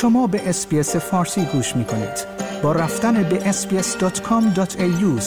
شما 0.00 0.26
به 0.26 0.48
اسپیس 0.48 0.96
فارسی 0.96 1.44
گوش 1.44 1.76
می 1.76 1.84
کنید. 1.84 2.26
با 2.62 2.72
رفتن 2.72 3.22
به 3.22 3.38
sbs.com.au 3.52 5.20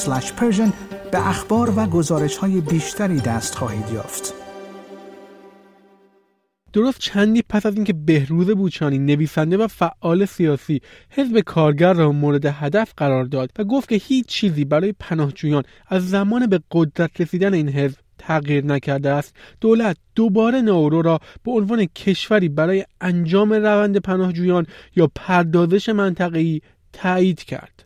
به 1.12 1.28
اخبار 1.28 1.74
و 1.80 1.86
گزارش 1.86 2.38
های 2.38 2.62
بیشتری 2.62 3.20
دست 3.20 3.56
خواهید 3.56 3.90
یافت. 3.94 4.34
درست 6.74 7.00
چندی 7.00 7.44
پس 7.50 7.66
از 7.66 7.76
اینکه 7.76 7.94
بهروز 7.94 8.50
بوچانی 8.50 8.98
نویسنده 8.98 9.58
و 9.58 9.68
فعال 9.68 10.26
سیاسی 10.26 10.82
حزب 11.10 11.40
کارگر 11.40 11.94
را 11.94 12.12
مورد 12.12 12.46
هدف 12.46 12.94
قرار 12.98 13.24
داد 13.24 13.52
و 13.60 13.64
گفت 13.64 13.90
که 13.90 13.96
هیچ 13.96 14.26
چیزی 14.26 14.66
برای 14.66 14.94
پناهجویان 15.00 15.64
از 15.88 16.10
زمان 16.10 16.48
به 16.48 16.60
قدرت 16.72 17.22
رسیدن 17.22 17.54
این 17.54 17.70
حزب 17.70 18.03
تغییر 18.18 18.66
نکرده 18.66 19.10
است. 19.10 19.36
دولت 19.62 19.98
دوباره 20.16 20.62
ناورو 20.62 21.02
را 21.02 21.20
به 21.44 21.52
عنوان 21.52 21.86
کشوری 21.86 22.50
برای 22.50 22.86
انجام 23.02 23.54
روند 23.54 23.98
پناهجویان 23.98 24.68
یا 24.96 25.12
پردازش 25.16 25.90
منطقه‌ای 25.90 26.62
تایید 26.94 27.44
کرد. 27.44 27.86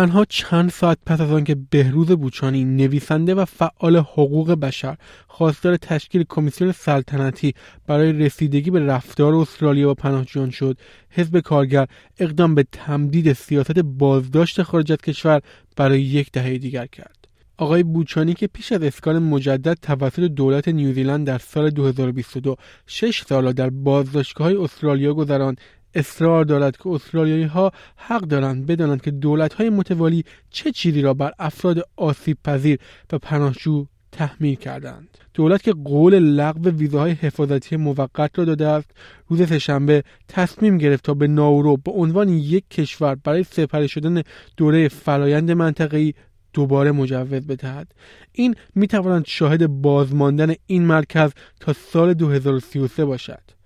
تنها 0.00 0.24
چند 0.24 0.70
ساعت 0.70 0.98
پس 1.06 1.20
از 1.20 1.30
آنکه 1.30 1.56
بهروز 1.70 2.06
بوچانی 2.06 2.64
نویسنده 2.64 3.34
و 3.34 3.44
فعال 3.44 3.96
حقوق 3.96 4.52
بشر 4.52 4.96
خواستار 5.26 5.76
تشکیل 5.76 6.24
کمیسیون 6.28 6.72
سلطنتی 6.72 7.54
برای 7.86 8.12
رسیدگی 8.12 8.70
به 8.70 8.86
رفتار 8.86 9.34
استرالیا 9.34 9.90
و 9.90 9.94
پناهجویان 9.94 10.50
شد 10.50 10.78
حزب 11.10 11.40
کارگر 11.40 11.86
اقدام 12.18 12.54
به 12.54 12.66
تمدید 12.72 13.32
سیاست 13.32 13.78
بازداشت 13.78 14.62
خارج 14.62 14.92
از 14.92 14.98
کشور 14.98 15.40
برای 15.76 16.02
یک 16.02 16.32
دهه 16.32 16.58
دیگر 16.58 16.86
کرد. 16.86 17.28
آقای 17.56 17.82
بوچانی 17.82 18.34
که 18.34 18.46
پیش 18.46 18.72
از 18.72 18.82
اسکان 18.82 19.18
مجدد 19.18 19.78
توسط 19.82 20.20
دولت 20.20 20.68
نیوزیلند 20.68 21.26
در 21.26 21.38
سال 21.38 21.70
2022 21.70 22.56
شش 22.86 23.22
سال 23.22 23.52
در 23.52 23.70
بازداشتگاه 23.70 24.62
استرالیا 24.62 25.14
گذراند 25.14 25.60
اصرار 25.94 26.44
دارد 26.44 26.76
که 26.76 26.88
استرالیایی 26.88 27.44
ها 27.44 27.72
حق 27.96 28.20
دارند 28.20 28.66
بدانند 28.66 29.02
که 29.02 29.10
دولت 29.10 29.54
های 29.54 29.70
متوالی 29.70 30.24
چه 30.50 30.72
چیزی 30.72 31.02
را 31.02 31.14
بر 31.14 31.32
افراد 31.38 31.88
آسیب 31.96 32.38
پذیر 32.44 32.78
و 33.12 33.18
پناهجو 33.18 33.86
تحمیل 34.12 34.54
کردند. 34.54 35.18
دولت 35.34 35.62
که 35.62 35.72
قول 35.72 36.18
لغو 36.18 36.70
ویزاهای 36.70 37.12
حفاظتی 37.12 37.76
موقت 37.76 38.38
را 38.38 38.44
داده 38.44 38.66
است 38.66 38.90
روز 39.28 39.48
سهشنبه 39.48 40.04
تصمیم 40.28 40.78
گرفت 40.78 41.04
تا 41.04 41.14
به 41.14 41.26
ناورو 41.26 41.76
به 41.76 41.90
عنوان 41.90 42.28
یک 42.28 42.64
کشور 42.70 43.14
برای 43.14 43.44
سپری 43.44 43.88
شدن 43.88 44.22
دوره 44.56 44.88
فرایند 44.88 45.50
منطقه‌ای 45.50 46.14
دوباره 46.52 46.92
مجوز 46.92 47.46
بدهد. 47.46 47.94
این 48.32 48.54
می 48.74 48.86
توانند 48.86 49.24
شاهد 49.26 49.66
بازماندن 49.66 50.54
این 50.66 50.84
مرکز 50.84 51.30
تا 51.60 51.72
سال 51.72 52.14
2033 52.14 53.04
باشد. 53.04 53.59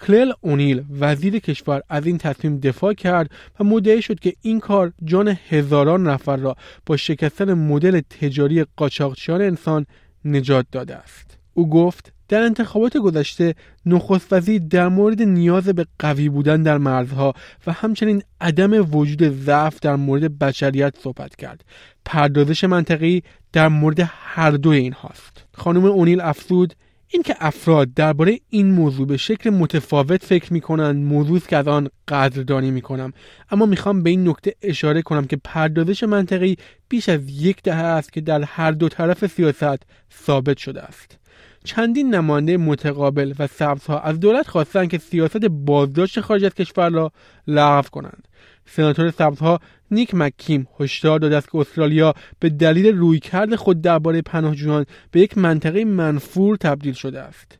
کلل 0.00 0.32
اونیل 0.40 0.84
وزیر 1.00 1.38
کشور 1.38 1.82
از 1.88 2.06
این 2.06 2.18
تصمیم 2.18 2.58
دفاع 2.58 2.94
کرد 2.94 3.30
و 3.60 3.64
مدعی 3.64 4.02
شد 4.02 4.20
که 4.20 4.34
این 4.42 4.60
کار 4.60 4.92
جان 5.04 5.36
هزاران 5.48 6.06
نفر 6.06 6.36
را 6.36 6.56
با 6.86 6.96
شکستن 6.96 7.54
مدل 7.54 8.00
تجاری 8.00 8.64
قاچاقچیان 8.76 9.42
انسان 9.42 9.86
نجات 10.24 10.66
داده 10.72 10.96
است. 10.96 11.38
او 11.54 11.70
گفت 11.70 12.12
در 12.28 12.42
انتخابات 12.42 12.96
گذشته 12.96 13.54
نخست 13.86 14.32
وزیر 14.32 14.62
در 14.70 14.88
مورد 14.88 15.22
نیاز 15.22 15.64
به 15.64 15.86
قوی 15.98 16.28
بودن 16.28 16.62
در 16.62 16.78
مرزها 16.78 17.34
و 17.66 17.72
همچنین 17.72 18.22
عدم 18.40 18.96
وجود 18.96 19.22
ضعف 19.22 19.80
در 19.80 19.96
مورد 19.96 20.38
بشریت 20.38 20.94
صحبت 20.98 21.36
کرد. 21.36 21.64
پردازش 22.04 22.64
منطقی 22.64 23.22
در 23.52 23.68
مورد 23.68 24.00
هر 24.08 24.50
دو 24.50 24.70
این 24.70 24.92
هاست 24.92 25.44
خانم 25.54 25.84
اونیل 25.84 26.20
افزود 26.20 26.74
اینکه 27.14 27.36
افراد 27.40 27.94
درباره 27.94 28.40
این 28.50 28.70
موضوع 28.70 29.06
به 29.06 29.16
شکل 29.16 29.50
متفاوت 29.50 30.24
فکر 30.24 30.52
می‌کنند 30.52 31.04
موضوع 31.04 31.38
که 31.38 31.56
از 31.56 31.68
آن 31.68 31.88
قدردانی 32.08 32.70
می‌کنم. 32.70 33.12
اما 33.50 33.66
می‌خوام 33.66 34.02
به 34.02 34.10
این 34.10 34.28
نکته 34.28 34.54
اشاره 34.62 35.02
کنم 35.02 35.26
که 35.26 35.36
پردازش 35.44 36.02
منطقی 36.02 36.56
بیش 36.88 37.08
از 37.08 37.20
یک 37.30 37.62
دهه 37.62 37.76
است 37.76 38.12
که 38.12 38.20
در 38.20 38.42
هر 38.42 38.70
دو 38.70 38.88
طرف 38.88 39.26
سیاست 39.26 39.82
ثابت 40.26 40.58
شده 40.58 40.82
است. 40.82 41.18
چندین 41.64 42.14
نماینده 42.14 42.56
متقابل 42.56 43.34
و 43.38 43.46
سبزها 43.46 44.00
از 44.00 44.20
دولت 44.20 44.48
خواستند 44.48 44.88
که 44.88 44.98
سیاست 44.98 45.44
بازداشت 45.44 46.20
خارج 46.20 46.44
از 46.44 46.54
کشور 46.54 46.90
را 46.90 47.12
لغو 47.46 47.88
کنند. 47.88 48.28
سناتور 48.66 49.10
سبزها 49.10 49.60
نیک 49.94 50.14
مکیم 50.14 50.66
هشدار 50.80 51.18
داده 51.18 51.36
است 51.36 51.50
که 51.50 51.58
استرالیا 51.58 52.14
به 52.38 52.48
دلیل 52.48 52.96
رویکرد 52.96 53.54
خود 53.54 53.80
درباره 53.80 54.22
پناهجویان 54.22 54.86
به 55.10 55.20
یک 55.20 55.38
منطقه 55.38 55.84
منفور 55.84 56.56
تبدیل 56.56 56.94
شده 56.94 57.20
است. 57.20 57.58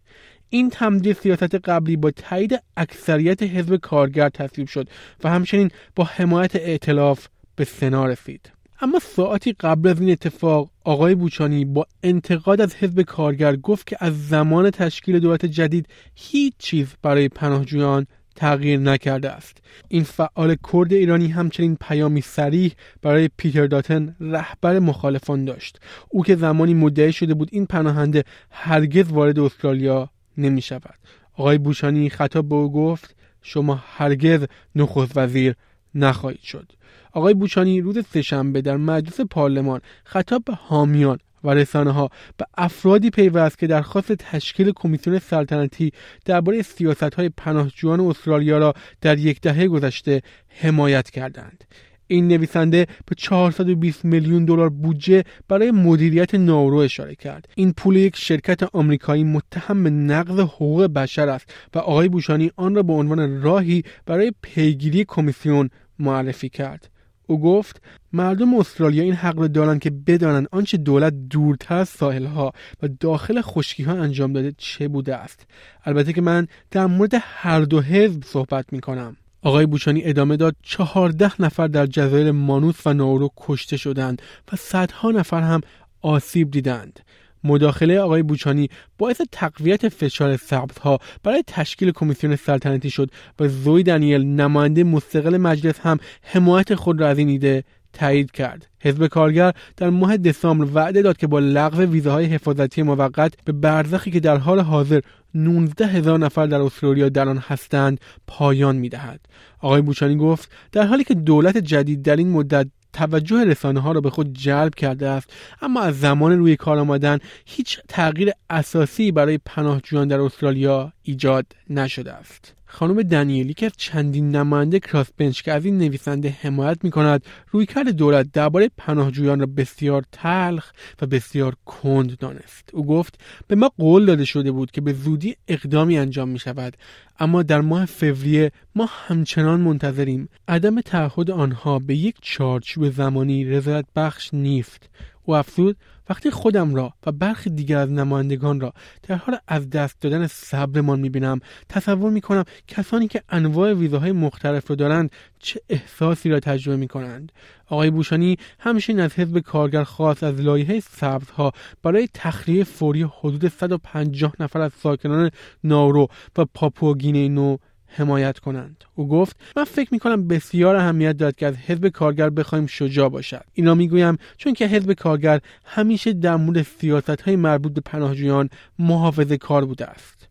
این 0.51 0.71
تمدید 0.71 1.17
سیاست 1.17 1.55
قبلی 1.55 1.97
با 1.97 2.11
تایید 2.11 2.63
اکثریت 2.77 3.43
حزب 3.43 3.77
کارگر 3.77 4.29
تصویب 4.29 4.69
شد 4.69 4.89
و 5.25 5.31
همچنین 5.31 5.71
با 5.97 6.05
حمایت 6.05 6.57
ائتلاف 6.57 7.27
به 7.57 7.65
سنا 7.65 8.07
رسید. 8.07 8.53
اما 8.81 8.99
ساعتی 8.99 9.53
قبل 9.53 9.89
از 9.89 10.01
این 10.01 10.11
اتفاق 10.11 10.71
آقای 10.85 11.15
بوچانی 11.15 11.65
با 11.65 11.87
انتقاد 12.03 12.61
از 12.61 12.75
حزب 12.75 13.03
کارگر 13.03 13.57
گفت 13.57 13.87
که 13.87 13.97
از 14.01 14.29
زمان 14.29 14.71
تشکیل 14.71 15.19
دولت 15.19 15.47
جدید 15.47 15.87
هیچ 16.15 16.55
چیز 16.59 16.87
برای 17.03 17.29
پناهجویان 17.29 18.07
تغییر 18.37 18.81
نکرده 18.81 19.31
است. 19.31 19.59
این 19.89 20.03
فعال 20.03 20.57
کرد 20.73 20.93
ایرانی 20.93 21.29
همچنین 21.29 21.77
پیامی 21.81 22.21
سریح 22.21 22.73
برای 23.03 23.31
پیتر 23.37 23.67
داتن 23.67 24.17
رهبر 24.21 24.79
مخالفان 24.79 25.45
داشت. 25.45 25.81
او 26.09 26.25
که 26.25 26.37
زمانی 26.37 26.75
مدعی 26.75 27.13
شده 27.13 27.35
بود 27.35 27.49
این 27.53 27.67
پناهنده 27.67 28.25
هرگز 28.51 29.13
وارد 29.13 29.39
استرالیا 29.39 30.11
نمی 30.39 30.63
شود. 30.63 30.95
آقای 31.35 31.59
بوشانی 31.59 32.11
خطاب 32.11 32.49
به 32.49 32.55
او 32.55 32.73
گفت 32.73 33.17
شما 33.43 33.83
هرگز 33.97 34.47
نخست 34.75 35.17
وزیر 35.17 35.55
نخواهید 35.95 36.41
شد. 36.41 36.73
آقای 37.15 37.35
بوچانی 37.35 37.81
روز 37.81 37.99
سهشنبه 38.13 38.63
در 38.63 38.77
مجلس 38.77 39.21
پارلمان 39.21 39.81
خطاب 40.05 40.45
به 40.45 40.55
حامیان 40.55 41.19
و 41.45 41.51
رسانه 41.51 41.91
ها 41.91 42.11
به 42.37 42.47
افرادی 42.59 43.11
پیوست 43.11 43.59
که 43.59 43.67
درخواست 43.67 44.13
تشکیل 44.13 44.73
کمیسیون 44.77 45.19
سلطنتی 45.19 45.93
درباره 46.25 46.63
سیاست 46.63 47.15
های 47.15 47.29
پناهجویان 47.29 48.01
استرالیا 48.01 48.59
را 48.59 48.75
در 49.01 49.19
یک 49.19 49.41
دهه 49.41 49.69
گذشته 49.69 50.23
حمایت 50.49 51.11
کردند. 51.11 51.65
این 52.07 52.29
نویسنده 52.29 52.87
به 53.07 53.15
420 53.17 54.05
میلیون 54.05 54.45
دلار 54.45 54.69
بودجه 54.69 55.25
برای 55.49 55.71
مدیریت 55.71 56.35
ناورو 56.35 56.77
اشاره 56.77 57.15
کرد. 57.15 57.49
این 57.55 57.73
پول 57.73 57.97
یک 57.97 58.17
شرکت 58.17 58.63
آمریکایی 58.63 59.25
متهم 59.25 59.83
به 59.83 59.91
نقض 59.91 60.41
حقوق 60.41 60.87
بشر 60.87 61.29
است 61.29 61.55
و 61.75 61.79
آقای 61.79 62.09
بوشانی 62.09 62.51
آن 62.57 62.75
را 62.75 62.83
به 62.83 62.93
عنوان 62.93 63.43
راهی 63.43 63.83
برای 64.07 64.33
پیگیری 64.43 65.05
کمیسیون 65.09 65.71
معرفی 65.99 66.49
کرد. 66.49 66.94
او 67.27 67.41
گفت 67.41 67.83
مردم 68.13 68.55
استرالیا 68.55 69.03
این 69.03 69.15
حق 69.15 69.39
را 69.39 69.47
دارند 69.47 69.81
که 69.81 69.91
بدانند 69.91 70.49
آنچه 70.53 70.77
دولت 70.77 71.15
دورتر 71.31 71.75
از 71.75 71.89
ساحلها 71.89 72.53
و 72.83 72.89
داخل 73.01 73.41
خشکی 73.41 73.83
ها 73.83 73.93
انجام 73.93 74.33
داده 74.33 74.55
چه 74.59 74.89
بوده 74.89 75.17
است. 75.17 75.47
البته 75.85 76.13
که 76.13 76.21
من 76.21 76.49
در 76.71 76.87
مورد 76.87 77.13
هر 77.15 77.61
دو 77.61 77.81
حزب 77.81 78.25
صحبت 78.25 78.73
می 78.73 78.81
کنم 78.81 79.17
آقای 79.43 79.67
بوچانی 79.67 80.05
ادامه 80.05 80.37
داد 80.37 80.57
چهارده 80.63 81.43
نفر 81.43 81.67
در 81.67 81.87
جزایر 81.87 82.31
مانوس 82.31 82.87
و 82.87 82.93
ناورو 82.93 83.31
کشته 83.37 83.77
شدند 83.77 84.23
و 84.53 84.57
صدها 84.57 85.11
نفر 85.11 85.41
هم 85.41 85.61
آسیب 86.03 86.51
دیدند. 86.51 87.01
مداخله 87.45 88.01
آقای 88.01 88.23
بوچانی 88.23 88.69
باعث 88.99 89.21
تقویت 89.33 89.89
فشار 89.89 90.37
سبزها 90.37 90.99
برای 91.23 91.43
تشکیل 91.47 91.91
کمیسیون 91.91 92.37
سلطنتی 92.37 92.91
شد 92.91 93.11
و 93.41 93.49
زوی 93.49 93.83
دنیل 93.83 94.27
نماینده 94.27 94.85
مستقل 94.85 95.37
مجلس 95.37 95.81
هم 95.81 95.99
حمایت 96.23 96.75
خود 96.75 97.01
را 97.01 97.09
از 97.09 97.19
این 97.19 97.29
ایده 97.29 97.65
تایید 97.93 98.31
کرد. 98.31 98.67
حزب 98.81 99.07
کارگر 99.07 99.53
در 99.77 99.91
ماه 99.91 100.17
دسامبر 100.17 100.69
وعده 100.75 101.03
داد 101.03 101.17
که 101.17 101.27
با 101.27 101.39
لغو 101.39 101.83
ویزاهای 101.83 102.25
حفاظتی 102.25 102.83
موقت 102.83 103.35
به 103.45 103.53
برزخی 103.53 104.11
که 104.11 104.21
در 104.21 104.37
حال 104.37 104.61
حاضر 104.61 105.01
19 105.35 105.87
هزار 105.87 106.19
نفر 106.19 106.47
در 106.47 106.61
استرالیا 106.61 107.09
در 107.09 107.29
آن 107.29 107.39
هستند 107.39 108.01
پایان 108.27 108.77
می‌دهد. 108.77 109.21
آقای 109.61 109.83
بوچانی 109.83 110.17
گفت 110.17 110.51
در 110.73 110.87
حالی 110.87 111.05
که 111.05 111.15
دولت 111.15 111.57
جدید 111.57 112.03
در 112.03 112.17
این 112.17 112.31
مدت 112.31 112.67
توجه 112.95 113.45
رسانه 113.45 113.81
ها 113.81 113.93
را 113.93 114.01
به 114.01 114.11
خود 114.11 114.33
جلب 114.33 114.75
کرده 114.75 115.09
است 115.09 115.31
اما 115.63 115.81
از 115.81 116.01
زمان 116.01 116.39
روی 116.39 116.57
کار 116.57 116.79
آمدن 116.79 117.19
هیچ 117.47 117.81
تغییر 117.89 118.31
اساسی 118.51 119.13
برای 119.13 119.39
پناهجویان 119.45 120.09
در 120.09 120.21
استرالیا 120.21 120.93
ایجاد 121.03 121.47
نشده 121.71 122.13
است. 122.13 122.55
خانم 122.67 123.03
دنیلی 123.03 123.55
که 123.55 123.71
چندین 123.77 124.37
نماینده 124.37 124.81
کراس 124.81 125.07
بنچ 125.17 125.43
که 125.43 125.53
از 125.53 125.65
این 125.65 125.79
نویسنده 125.79 126.37
حمایت 126.41 126.79
می 126.85 126.91
کند 126.91 127.25
رویکرد 127.51 127.89
دولت 127.89 128.33
درباره 128.33 128.71
پناهجویان 128.77 129.41
را 129.41 129.47
بسیار 129.47 130.05
تلخ 130.13 130.73
و 131.03 131.07
بسیار 131.07 131.55
کند 131.65 132.19
دانست. 132.19 132.71
او 132.73 132.87
گفت 132.87 133.21
به 133.49 133.55
ما 133.55 133.71
قول 133.79 134.07
داده 134.07 134.25
شده 134.25 134.53
بود 134.53 134.71
که 134.71 134.81
به 134.81 134.93
زودی 134.93 135.37
اقدامی 135.49 135.99
انجام 135.99 136.29
می 136.29 136.39
شود 136.39 136.77
اما 137.19 137.43
در 137.43 137.61
ماه 137.61 137.85
فوریه 137.85 138.53
ما 138.75 138.89
همچنان 138.91 139.61
منتظریم. 139.61 140.29
عدم 140.49 140.81
تعهد 140.81 141.31
آنها 141.31 141.79
به 141.79 141.97
یک 141.97 142.17
چارچوب 142.21 142.91
زمانی 142.91 143.45
رضایت 143.45 143.85
بخش 143.97 144.35
نیست. 144.35 144.89
او 145.25 145.37
افزود 145.37 145.77
وقتی 146.09 146.31
خودم 146.31 146.75
را 146.75 146.93
و 147.07 147.13
برخی 147.13 147.51
دیگر 147.51 147.79
از 147.79 147.91
نمایندگان 147.91 148.61
را 148.61 148.73
در 149.03 149.15
حال 149.15 149.39
از 149.49 149.71
دست 149.71 150.01
دادن 150.01 150.27
صبرمان 150.27 151.01
می‌بینم 151.01 151.41
تصور 151.69 152.11
می‌کنم 152.11 152.45
کسانی 152.69 153.09
که 153.09 153.23
انواع 153.29 153.73
ویزاهای 153.73 154.13
مختلف 154.13 154.71
را 154.71 154.77
دارند 154.77 155.11
چه 155.39 155.61
احساسی 155.69 156.29
را 156.29 156.41
تجربه 156.41 156.77
می‌کنند. 156.77 157.33
آقای 157.67 157.91
بوشانی 157.91 158.37
همچنین 158.59 159.01
از 159.01 159.13
حزب 159.13 159.39
کارگر 159.39 159.85
خواست 159.85 160.23
از 160.23 160.41
لایحه 160.41 160.81
سبزها 160.81 161.53
برای 161.83 162.09
تخلیه 162.15 162.65
فوری 162.65 163.03
حدود 163.03 163.49
150 163.49 164.33
نفر 164.41 164.61
از 164.61 164.73
ساکنان 164.73 165.31
نارو 165.65 166.09
و 166.39 166.45
پاپوگینه 166.45 167.29
نو 167.29 167.57
حمایت 167.95 168.39
کنند. 168.39 168.85
او 168.95 169.09
گفت 169.09 169.37
من 169.57 169.65
فکر 169.65 169.89
می 169.93 169.99
کنم 169.99 170.29
بسیار 170.29 170.77
اهمیت 170.77 171.17
دارد 171.17 171.37
که 171.37 171.47
از 171.47 171.57
حزب 171.57 171.89
کارگر 171.89 172.31
بخوایم 172.31 172.67
شجاع 172.67 173.09
باشد. 173.09 173.45
اینا 173.53 173.75
می‌گویم 173.75 174.17
چون 174.37 174.53
که 174.53 174.67
حزب 174.67 174.93
کارگر 174.93 175.41
همیشه 175.65 176.13
در 176.13 176.37
مورد 176.37 176.63
سیاست 176.63 177.21
های 177.21 177.37
مربوط 177.37 177.73
به 177.73 177.81
پناهجویان 177.81 178.51
محافظه 178.79 179.37
کار 179.37 179.65
بوده 179.65 179.87
است. 179.87 180.29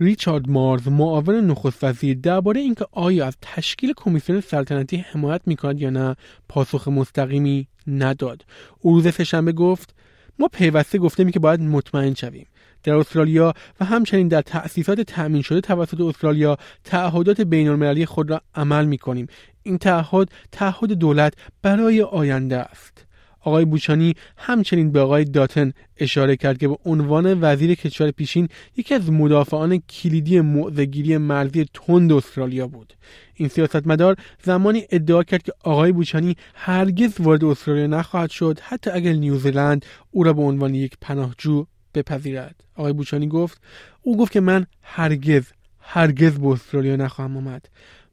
ریچارد 0.00 0.50
مارز 0.50 0.88
معاون 0.88 1.34
نخست 1.34 1.84
وزیر 1.84 2.18
درباره 2.22 2.60
اینکه 2.60 2.86
آیا 2.92 3.26
از 3.26 3.36
تشکیل 3.42 3.92
کمیسیون 3.96 4.40
سلطنتی 4.40 4.96
حمایت 4.96 5.40
می‌کند 5.46 5.80
یا 5.80 5.90
نه 5.90 6.16
پاسخ 6.48 6.88
مستقیمی 6.88 7.68
نداد. 7.86 8.44
او 8.80 8.94
روز 8.94 9.14
سهشنبه 9.14 9.52
گفت 9.52 9.94
ما 10.38 10.48
پیوسته 10.48 10.98
گفتیم 10.98 11.30
که 11.30 11.40
باید 11.40 11.60
مطمئن 11.60 12.14
شویم. 12.14 12.46
در 12.88 12.94
استرالیا 12.94 13.54
و 13.80 13.84
همچنین 13.84 14.28
در 14.28 14.42
تأسیسات 14.42 15.00
تأمین 15.00 15.42
شده 15.42 15.60
توسط 15.60 16.00
استرالیا 16.00 16.56
تعهدات 16.84 17.40
بین 17.40 17.68
المللی 17.68 18.06
خود 18.06 18.30
را 18.30 18.40
عمل 18.54 18.84
می 18.84 18.98
کنیم. 18.98 19.26
این 19.62 19.78
تعهد 19.78 20.30
تعهد 20.52 20.92
دولت 20.92 21.34
برای 21.62 22.02
آینده 22.02 22.56
است. 22.56 23.08
آقای 23.40 23.64
بوچانی 23.64 24.14
همچنین 24.36 24.92
به 24.92 25.00
آقای 25.00 25.24
داتن 25.24 25.72
اشاره 25.96 26.36
کرد 26.36 26.58
که 26.58 26.68
به 26.68 26.76
عنوان 26.84 27.38
وزیر 27.40 27.74
کشور 27.74 28.10
پیشین 28.10 28.48
یکی 28.76 28.94
از 28.94 29.10
مدافعان 29.10 29.78
کلیدی 29.78 30.40
موضعگیری 30.40 31.16
مرزی 31.16 31.66
تند 31.74 32.12
استرالیا 32.12 32.66
بود 32.66 32.92
این 33.34 33.48
سیاستمدار 33.48 34.16
زمانی 34.42 34.86
ادعا 34.90 35.22
کرد 35.22 35.42
که 35.42 35.52
آقای 35.64 35.92
بوچانی 35.92 36.36
هرگز 36.54 37.20
وارد 37.20 37.44
استرالیا 37.44 37.86
نخواهد 37.86 38.30
شد 38.30 38.60
حتی 38.62 38.90
اگر 38.90 39.12
نیوزلند 39.12 39.86
او 40.10 40.24
را 40.24 40.32
به 40.32 40.42
عنوان 40.42 40.74
یک 40.74 40.94
پناهجو 41.00 41.66
بپذیرد. 41.94 42.64
آقای 42.74 42.92
بوچانی 42.92 43.28
گفت 43.28 43.60
او 44.02 44.16
گفت 44.16 44.32
که 44.32 44.40
من 44.40 44.66
هرگز 44.82 45.42
هرگز 45.80 46.38
به 46.38 46.46
استرالیا 46.48 46.96
نخواهم 46.96 47.36
آمد. 47.36 47.68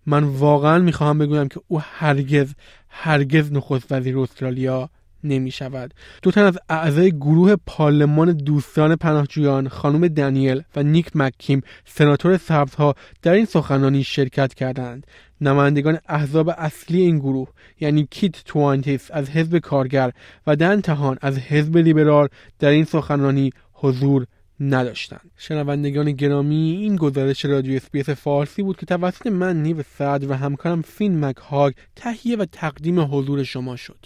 من 0.05 0.23
واقعا 0.23 0.79
می‌خواهم 0.79 1.17
بگویم 1.17 1.47
که 1.47 1.61
او 1.67 1.81
هرگز 1.83 2.53
هرگز 2.89 3.51
نخست 3.51 3.91
وزیر 3.91 4.19
استرالیا 4.19 4.89
نمی 5.23 5.51
شود. 5.51 5.93
دو 6.21 6.31
تن 6.31 6.43
از 6.43 6.57
اعضای 6.69 7.11
گروه 7.11 7.55
پارلمان 7.65 8.31
دوستان 8.31 8.95
پناهجویان 8.95 9.69
خانم 9.69 10.07
دنیل 10.07 10.61
و 10.75 10.83
نیک 10.83 11.11
مکیم 11.15 11.61
سناتور 11.85 12.37
سبزها 12.37 12.95
در 13.21 13.31
این 13.31 13.45
سخنرانی 13.45 14.03
شرکت 14.03 14.53
کردند. 14.53 15.07
نمایندگان 15.41 15.99
احزاب 16.07 16.49
اصلی 16.49 17.01
این 17.01 17.19
گروه 17.19 17.47
یعنی 17.79 18.07
کیت 18.11 18.43
توانتیس 18.45 19.11
از 19.11 19.29
حزب 19.29 19.57
کارگر 19.57 20.11
و 20.47 20.55
دن 20.55 20.81
تهان 20.81 21.17
از 21.21 21.37
حزب 21.37 21.77
لیبرال 21.77 22.27
در 22.59 22.69
این 22.69 22.83
سخنرانی 22.83 23.51
حضور 23.85 24.25
نداشتند. 24.59 25.31
شنوندگان 25.37 26.11
گرامی 26.11 26.77
این 26.81 26.95
گزارش 26.95 27.45
رادیو 27.45 27.75
SBS 27.75 28.09
فارسی 28.09 28.63
بود 28.63 28.77
که 28.77 28.85
توسط 28.85 29.27
من 29.27 29.63
نیو 29.63 29.83
صدر 29.97 30.31
و 30.31 30.33
همکارم 30.33 30.81
فین 30.81 31.25
مکهاگ 31.25 31.73
تهیه 31.95 32.37
و 32.37 32.45
تقدیم 32.45 32.99
حضور 32.99 33.43
شما 33.43 33.75
شد. 33.75 34.05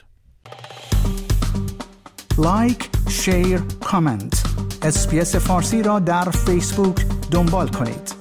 like، 2.38 2.90
share، 3.10 3.60
comment 3.84 4.44
SBS 4.84 5.36
فارسی 5.36 5.84
را 5.84 6.00
در 6.00 6.30
فیسبوک 6.30 7.06
دنبال 7.32 7.68
کنید. 7.68 8.19